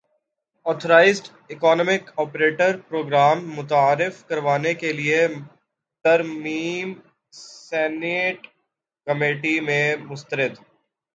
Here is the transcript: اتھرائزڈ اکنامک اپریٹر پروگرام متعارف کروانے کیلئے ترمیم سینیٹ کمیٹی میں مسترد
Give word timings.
اتھرائزڈ 0.65 1.25
اکنامک 1.49 2.03
اپریٹر 2.17 2.71
پروگرام 2.87 3.37
متعارف 3.57 4.15
کروانے 4.27 4.73
کیلئے 4.73 5.19
ترمیم 6.05 6.93
سینیٹ 7.33 8.39
کمیٹی 9.07 9.55
میں 9.59 9.85
مسترد 10.01 10.53